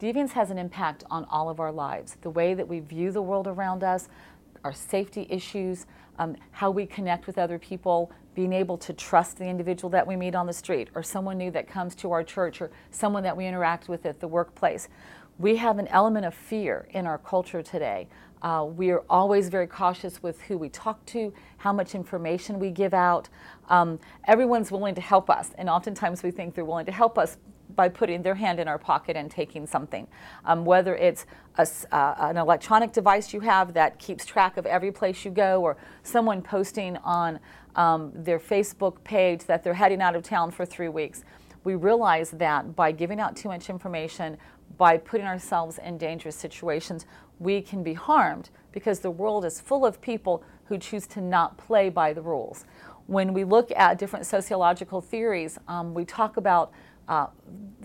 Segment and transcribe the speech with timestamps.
[0.00, 2.16] deviance has an impact on all of our lives.
[2.20, 4.08] The way that we view the world around us,
[4.64, 5.86] our safety issues,
[6.18, 10.14] um, how we connect with other people, being able to trust the individual that we
[10.14, 13.36] meet on the street or someone new that comes to our church or someone that
[13.36, 14.88] we interact with at the workplace.
[15.38, 18.08] We have an element of fear in our culture today.
[18.42, 22.70] Uh, we are always very cautious with who we talk to, how much information we
[22.70, 23.28] give out.
[23.68, 27.36] Um, everyone's willing to help us, and oftentimes we think they're willing to help us
[27.78, 30.08] by putting their hand in our pocket and taking something.
[30.44, 31.26] Um, whether it's
[31.58, 35.62] a, uh, an electronic device you have that keeps track of every place you go,
[35.62, 37.38] or someone posting on
[37.76, 41.22] um, their Facebook page that they're heading out of town for three weeks.
[41.62, 44.38] We realize that by giving out too much information,
[44.76, 47.06] by putting ourselves in dangerous situations,
[47.38, 51.56] we can be harmed because the world is full of people who choose to not
[51.58, 52.64] play by the rules.
[53.06, 56.72] When we look at different sociological theories, um, we talk about
[57.08, 57.28] uh,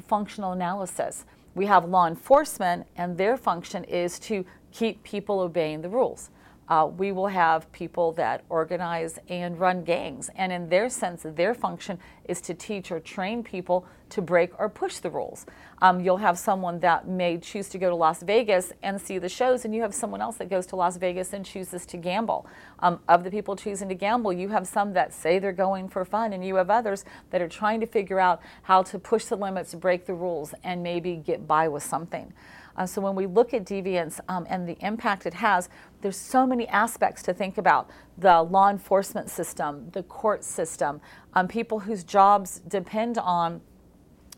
[0.08, 1.26] functional analysis.
[1.55, 6.30] We have law enforcement, and their function is to keep people obeying the rules
[6.69, 10.29] uh, we will have people that organize and run gangs.
[10.35, 14.69] And in their sense, their function is to teach or train people to break or
[14.69, 15.45] push the rules.
[15.81, 19.27] Um, you'll have someone that may choose to go to Las Vegas and see the
[19.27, 22.45] shows, and you have someone else that goes to Las Vegas and chooses to gamble.
[22.79, 26.05] Um, of the people choosing to gamble, you have some that say they're going for
[26.05, 29.35] fun, and you have others that are trying to figure out how to push the
[29.35, 32.31] limits, break the rules, and maybe get by with something.
[32.76, 35.70] Uh, so when we look at deviance um, and the impact it has,
[36.02, 37.90] there's so many aspects to think about.
[38.18, 41.02] The law enforcement system, the court system,
[41.34, 43.62] um, people whose jobs depend on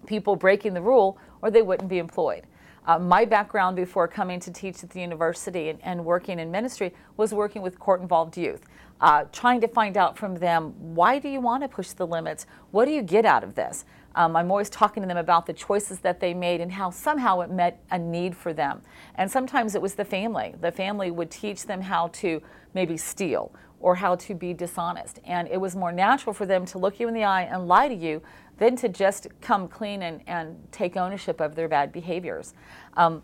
[0.05, 2.43] people breaking the rule or they wouldn't be employed.
[2.87, 6.93] Uh, my background before coming to teach at the university and, and working in ministry
[7.17, 8.65] was working with court involved youth,
[9.01, 12.45] uh, trying to find out from them why do you want to push the limits?
[12.71, 13.85] What do you get out of this?
[14.15, 17.41] Um, I'm always talking to them about the choices that they made and how somehow
[17.41, 18.81] it met a need for them.
[19.15, 20.55] And sometimes it was the family.
[20.61, 22.41] The family would teach them how to
[22.73, 25.19] maybe steal or how to be dishonest.
[25.25, 27.89] And it was more natural for them to look you in the eye and lie
[27.89, 28.21] to you
[28.57, 32.53] than to just come clean and, and take ownership of their bad behaviors.
[32.95, 33.21] Um,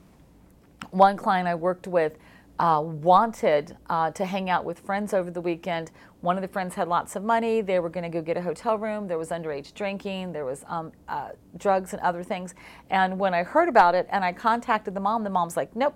[0.90, 2.18] one client I worked with
[2.62, 5.90] uh, wanted uh, to hang out with friends over the weekend.
[6.22, 7.62] One of the friends had lots of money.
[7.62, 9.08] They were going to go get a hotel room.
[9.08, 10.32] There was underage drinking.
[10.32, 12.54] There was um, uh, drugs and other things.
[12.92, 15.96] And when I heard about it and I contacted the mom, the mom's like, nope,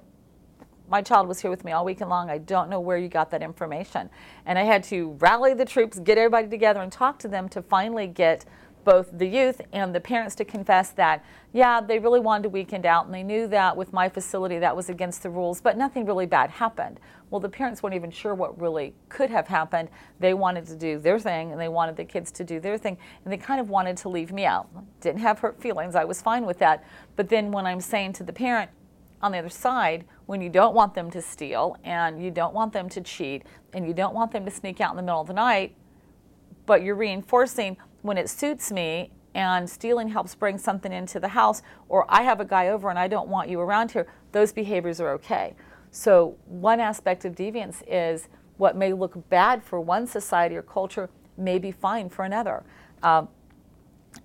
[0.89, 2.31] my child was here with me all weekend long.
[2.31, 4.09] I don't know where you got that information.
[4.47, 7.61] And I had to rally the troops, get everybody together, and talk to them to
[7.61, 8.43] finally get
[8.85, 12.85] both the youth and the parents to confess that, yeah, they really wanted a weekend
[12.85, 16.05] out and they knew that with my facility that was against the rules, but nothing
[16.05, 16.99] really bad happened.
[17.29, 19.89] Well, the parents weren't even sure what really could have happened.
[20.19, 22.97] They wanted to do their thing and they wanted the kids to do their thing
[23.25, 24.69] and they kind of wanted to leave me out.
[25.01, 25.95] Didn't have hurt feelings.
[25.95, 26.85] I was fine with that.
[27.15, 28.69] But then when I'm saying to the parent,
[29.21, 32.73] on the other side, when you don't want them to steal and you don't want
[32.73, 33.43] them to cheat
[33.73, 35.75] and you don't want them to sneak out in the middle of the night,
[36.65, 41.63] but you're reinforcing when it suits me and stealing helps bring something into the house,
[41.89, 45.01] or I have a guy over and I don't want you around here, those behaviors
[45.01, 45.55] are okay.
[45.89, 48.27] So, one aspect of deviance is
[48.57, 52.63] what may look bad for one society or culture may be fine for another.
[53.01, 53.27] Um,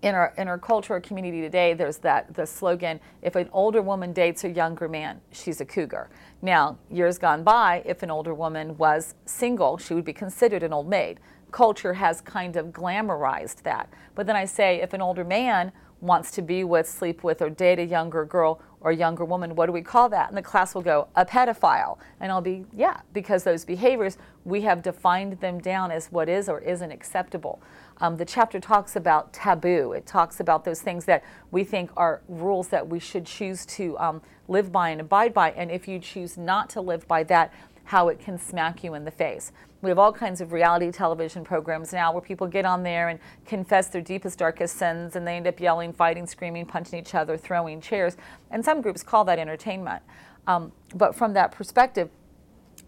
[0.03, 3.83] in our in our culture or community today, there's that the slogan: "If an older
[3.83, 6.11] woman dates a younger man, she's a cougar."
[6.43, 10.73] Now, years gone by, if an older woman was single, she would be considered an
[10.73, 11.19] old maid
[11.51, 13.89] culture has kind of glamorized that.
[14.15, 17.51] But then I say, if an older man wants to be with, sleep with, or
[17.51, 20.29] date a younger girl or younger woman, what do we call that?
[20.29, 21.99] And the class will go, a pedophile.
[22.21, 26.49] And I'll be, yeah, because those behaviors, we have defined them down as what is
[26.49, 27.61] or isn't acceptable.
[27.99, 29.93] Um, the chapter talks about taboo.
[29.93, 33.99] It talks about those things that we think are rules that we should choose to
[33.99, 35.51] um, live by and abide by.
[35.51, 37.53] And if you choose not to live by that,
[37.85, 39.53] how it can smack you in the face.
[39.83, 43.19] We have all kinds of reality television programs now where people get on there and
[43.47, 47.37] confess their deepest, darkest sins, and they end up yelling, fighting, screaming, punching each other,
[47.39, 48.17] throwing chairs.
[48.51, 50.03] And some groups call that entertainment.
[50.47, 52.11] Um, but from that perspective,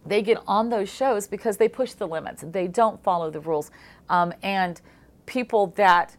[0.04, 2.44] they get on those shows because they push the limits.
[2.46, 3.70] They don't follow the rules.
[4.10, 4.80] Um, and
[5.26, 6.16] people that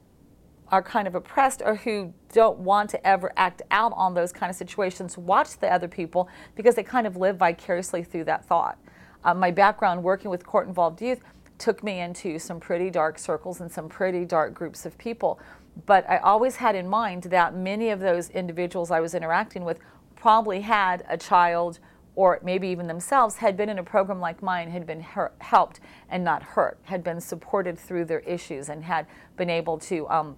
[0.70, 4.50] are kind of oppressed or who don't want to ever act out on those kind
[4.50, 8.80] of situations watch the other people because they kind of live vicariously through that thought.
[9.24, 11.22] Uh, my background working with court involved youth
[11.58, 15.40] took me into some pretty dark circles and some pretty dark groups of people.
[15.86, 19.80] But I always had in mind that many of those individuals I was interacting with
[20.16, 21.80] probably had a child
[22.16, 25.80] or maybe even themselves had been in a program like mine, had been hurt, helped
[26.10, 30.38] and not hurt, had been supported through their issues and had been able to um,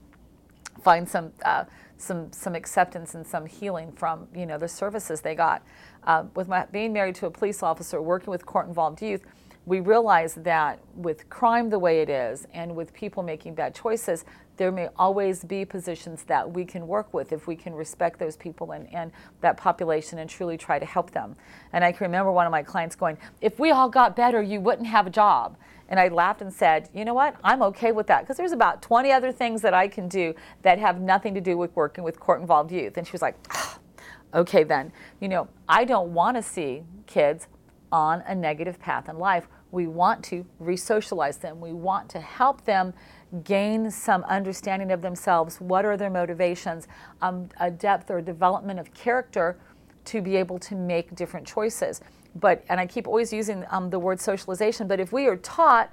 [0.82, 1.66] find some uh,
[1.98, 5.64] some some acceptance and some healing from you know the services they got.
[6.06, 9.22] Uh, with my being married to a police officer, working with court involved youth,
[9.66, 14.24] we realize that with crime the way it is, and with people making bad choices,
[14.58, 18.38] there may always be positions that we can work with if we can respect those
[18.38, 19.12] people and, and
[19.42, 21.36] that population and truly try to help them.
[21.74, 24.62] And I can remember one of my clients going, If we all got better, you
[24.62, 25.58] wouldn't have a job.
[25.90, 27.36] And I laughed and said, You know what?
[27.44, 30.80] I'm okay with that because there's about 20 other things that I can do that
[30.80, 32.98] have nothing to do with working with court involved youth.
[32.98, 33.80] And she was like, ah,
[34.36, 34.92] Okay, then.
[35.22, 37.48] You know, I don't want to see kids
[37.92, 39.48] on a negative path in life.
[39.72, 42.94] We want to re socialize them, we want to help them
[43.44, 45.60] gain some understanding of themselves.
[45.60, 46.88] What are their motivations?
[47.22, 49.58] Um, a depth or development of character
[50.06, 52.02] to be able to make different choices.
[52.36, 55.92] But, and I keep always using um, the word socialization, but if we are taught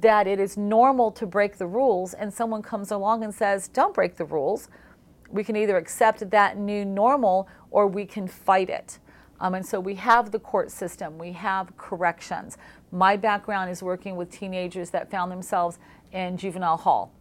[0.00, 3.92] that it is normal to break the rules and someone comes along and says, don't
[3.92, 4.68] break the rules,
[5.32, 8.98] we can either accept that new normal or we can fight it.
[9.40, 12.58] Um, and so we have the court system, we have corrections.
[12.92, 15.78] My background is working with teenagers that found themselves
[16.12, 17.12] in juvenile hall.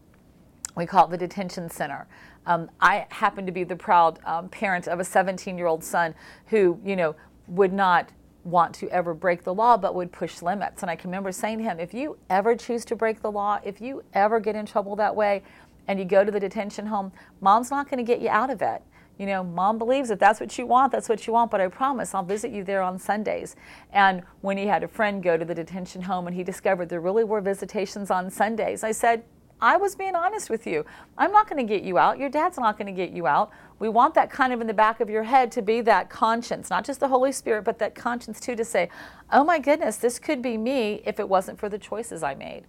[0.76, 2.08] We call it the detention center.
[2.46, 6.14] Um, I happen to be the proud um, parent of a 17 year old son
[6.48, 7.16] who, you know,
[7.48, 8.10] would not
[8.44, 10.82] want to ever break the law but would push limits.
[10.82, 13.60] And I can remember saying to him, if you ever choose to break the law,
[13.64, 15.44] if you ever get in trouble that way
[15.88, 18.62] and you go to the detention home, mom's not going to get you out of
[18.62, 18.82] it
[19.22, 21.68] you know, mom believes if that's what you want, that's what you want, but I
[21.68, 23.56] promise I'll visit you there on Sundays.
[23.94, 27.02] And when he had a friend go to the detention home and he discovered there
[27.02, 29.24] really were visitations on Sundays, I said,
[29.62, 30.84] I was being honest with you.
[31.20, 32.18] I'm not going to get you out.
[32.18, 33.52] Your dad's not going to get you out.
[33.78, 36.72] We want that kind of in the back of your head to be that conscience,
[36.72, 38.90] not just the Holy Spirit, but that conscience too to say,
[39.32, 42.64] oh my goodness, this could be me if it wasn't for the choices I made.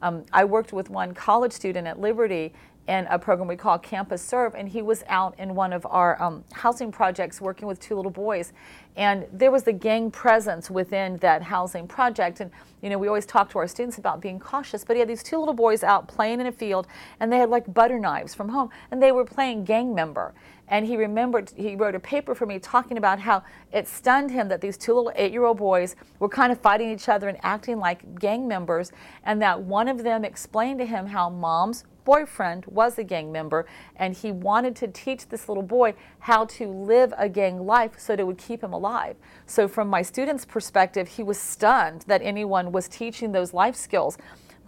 [0.00, 2.52] Um, I worked with one college student at Liberty,
[2.88, 6.20] in a program we call Campus Serve, and he was out in one of our
[6.22, 8.52] um, housing projects working with two little boys.
[8.96, 12.40] And there was the gang presence within that housing project.
[12.40, 12.50] And,
[12.82, 15.22] you know, we always talk to our students about being cautious, but he had these
[15.22, 16.86] two little boys out playing in a field,
[17.20, 20.32] and they had like butter knives from home, and they were playing gang member.
[20.68, 24.48] And he remembered, he wrote a paper for me talking about how it stunned him
[24.48, 27.38] that these two little eight year old boys were kind of fighting each other and
[27.42, 28.92] acting like gang members,
[29.24, 33.66] and that one of them explained to him how moms boyfriend was a gang member,
[33.96, 38.14] and he wanted to teach this little boy how to live a gang life so
[38.14, 39.16] that it would keep him alive.
[39.44, 44.16] So, from my student's perspective, he was stunned that anyone was teaching those life skills.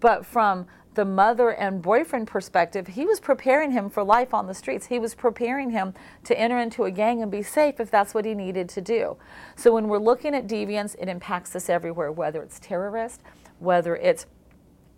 [0.00, 0.66] But from
[0.98, 4.86] the mother and boyfriend perspective, he was preparing him for life on the streets.
[4.86, 5.94] He was preparing him
[6.24, 9.16] to enter into a gang and be safe if that's what he needed to do.
[9.54, 13.22] So when we're looking at deviance, it impacts us everywhere, whether it's terrorist,
[13.60, 14.26] whether it's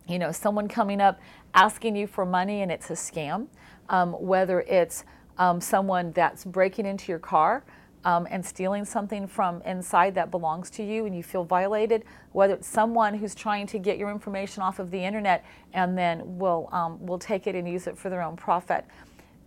[0.08, 1.20] you know someone coming up
[1.54, 3.46] asking you for money and it's a scam,
[3.88, 5.04] um, whether it's
[5.38, 7.64] um, someone that's breaking into your car
[8.04, 12.54] um, and stealing something from inside that belongs to you and you feel violated, whether
[12.54, 16.68] it's someone who's trying to get your information off of the internet and then will,
[16.72, 18.84] um, will take it and use it for their own profit.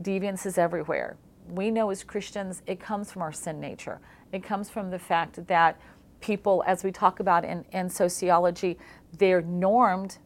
[0.01, 1.17] Deviance is everywhere.
[1.49, 3.99] We know as Christians it comes from our sin nature.
[4.31, 5.79] It comes from the fact that
[6.21, 8.77] people, as we talk about in, in sociology,
[9.17, 10.17] they're normed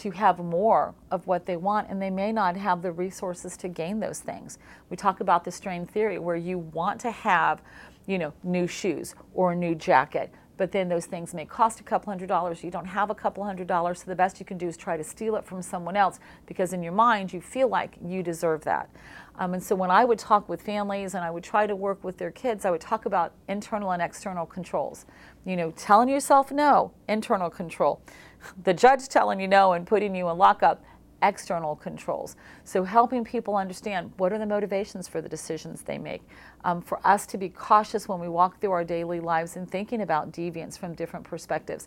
[0.00, 3.68] to have more of what they want and they may not have the resources to
[3.68, 4.58] gain those things.
[4.88, 7.60] We talk about the strain theory where you want to have,
[8.06, 11.82] you know, new shoes or a new jacket, but then those things may cost a
[11.82, 12.62] couple hundred dollars.
[12.62, 14.94] You don't have a couple hundred dollars, so the best you can do is try
[14.98, 18.62] to steal it from someone else because in your mind you feel like you deserve
[18.64, 18.90] that.
[19.36, 22.04] Um, and so when I would talk with families and I would try to work
[22.04, 25.06] with their kids, I would talk about internal and external controls.
[25.46, 28.02] You know, telling yourself no, internal control
[28.64, 30.84] the judge telling you no and putting you in lockup,
[31.22, 32.36] external controls.
[32.64, 36.22] So helping people understand what are the motivations for the decisions they make.
[36.64, 40.02] Um, for us to be cautious when we walk through our daily lives and thinking
[40.02, 41.86] about deviance from different perspectives.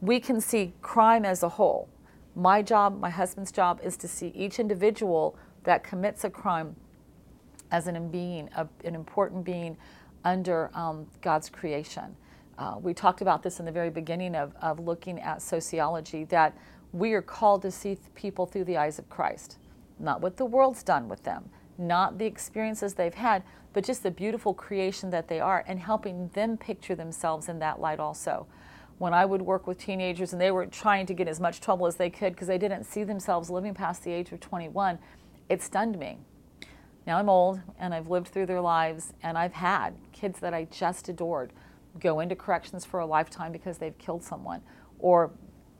[0.00, 1.88] We can see crime as a whole.
[2.34, 6.76] My job, my husband's job, is to see each individual that commits a crime
[7.70, 9.76] as an being, a, an important being
[10.24, 12.16] under um, God's creation.
[12.58, 16.56] Uh, we talked about this in the very beginning of, of looking at sociology that
[16.92, 19.58] we are called to see people through the eyes of Christ,
[19.98, 23.42] not what the world's done with them, not the experiences they've had,
[23.72, 27.80] but just the beautiful creation that they are and helping them picture themselves in that
[27.80, 28.46] light also.
[28.98, 31.86] When I would work with teenagers and they were trying to get as much trouble
[31.86, 34.98] as they could because they didn't see themselves living past the age of 21,
[35.48, 36.18] it stunned me.
[37.06, 40.64] Now I'm old and I've lived through their lives and I've had kids that I
[40.64, 41.52] just adored
[42.00, 44.62] go into corrections for a lifetime because they've killed someone
[44.98, 45.30] or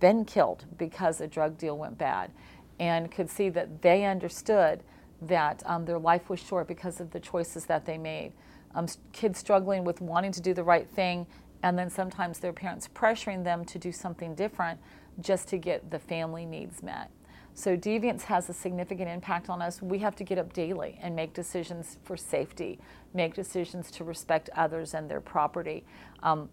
[0.00, 2.30] been killed because a drug deal went bad
[2.78, 4.82] and could see that they understood
[5.22, 8.32] that um, their life was short because of the choices that they made.
[8.74, 11.26] Um, kids struggling with wanting to do the right thing,
[11.62, 14.78] and then sometimes their parents pressuring them to do something different
[15.20, 17.10] just to get the family needs met.
[17.54, 19.82] So deviance has a significant impact on us.
[19.82, 22.78] We have to get up daily and make decisions for safety,
[23.14, 25.84] make decisions to respect others and their property,
[26.22, 26.48] um,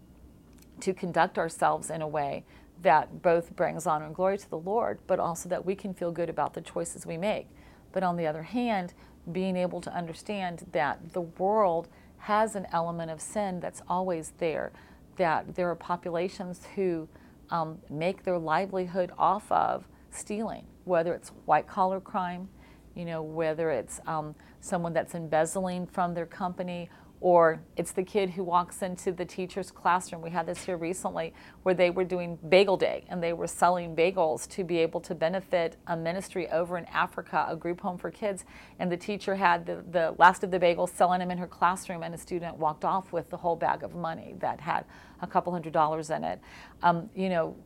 [0.80, 2.44] to conduct ourselves in a way
[2.82, 6.12] that both brings honor and glory to the Lord, but also that we can feel
[6.12, 7.48] good about the choices we make.
[7.92, 8.92] But on the other hand,
[9.32, 14.72] being able to understand that the world has an element of sin that's always there,
[15.16, 17.08] that there are populations who
[17.50, 22.48] um, make their livelihood off of stealing, whether it's white collar crime,
[22.94, 26.88] you know, whether it's um, someone that's embezzling from their company
[27.20, 30.20] or it's the kid who walks into the teacher's classroom.
[30.20, 31.32] We had this here recently
[31.62, 35.14] where they were doing bagel day and they were selling bagels to be able to
[35.14, 38.44] benefit a ministry over in Africa, a group home for kids.
[38.78, 42.02] And the teacher had the, the last of the bagels selling them in her classroom,
[42.02, 44.84] and a student walked off with the whole bag of money that had
[45.22, 46.40] a couple hundred dollars in it.
[46.82, 47.56] Um, you know,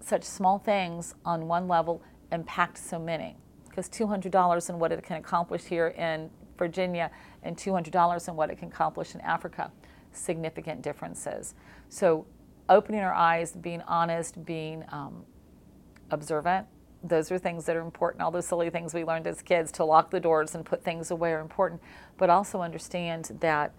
[0.00, 3.36] such small things on one level impact so many
[3.68, 6.28] because $200 and what it can accomplish here in
[6.58, 7.10] Virginia
[7.42, 9.70] and $200 and what it can accomplish in Africa.
[10.12, 11.54] Significant differences.
[11.88, 12.26] So,
[12.68, 15.24] opening our eyes, being honest, being um,
[16.10, 16.66] observant,
[17.02, 18.22] those are things that are important.
[18.22, 21.10] All those silly things we learned as kids to lock the doors and put things
[21.10, 21.80] away are important,
[22.16, 23.72] but also understand that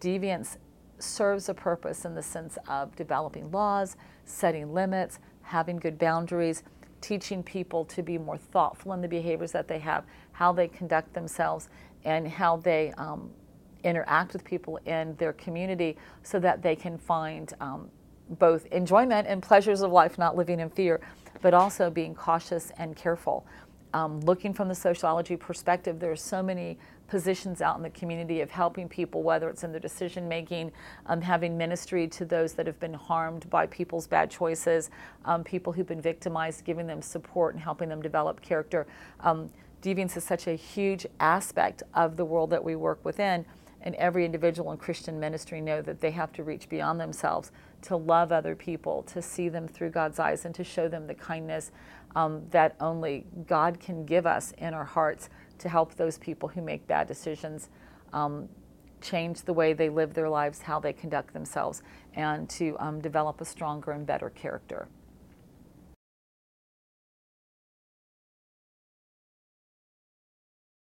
[0.00, 0.56] deviance
[0.98, 6.62] serves a purpose in the sense of developing laws, setting limits, having good boundaries,
[7.00, 11.12] teaching people to be more thoughtful in the behaviors that they have, how they conduct
[11.14, 11.68] themselves,
[12.04, 13.30] and how they um,
[13.84, 17.90] interact with people in their community so that they can find um,
[18.30, 21.00] both enjoyment and pleasures of life, not living in fear,
[21.40, 23.46] but also being cautious and careful.
[23.94, 26.78] Um, looking from the sociology perspective, there are so many
[27.08, 30.70] positions out in the community of helping people, whether it's in their decision making,
[31.06, 34.90] um, having ministry to those that have been harmed by people's bad choices,
[35.24, 38.86] um, people who've been victimized, giving them support and helping them develop character.
[39.82, 43.44] Deviance is such a huge aspect of the world that we work within.
[43.80, 47.96] And every individual in Christian ministry know that they have to reach beyond themselves to
[47.96, 51.70] love other people, to see them through God's eyes, and to show them the kindness
[52.16, 56.60] um, that only God can give us in our hearts to help those people who
[56.60, 57.68] make bad decisions
[58.12, 58.48] um,
[59.00, 61.82] change the way they live their lives, how they conduct themselves,
[62.14, 64.88] and to um, develop a stronger and better character.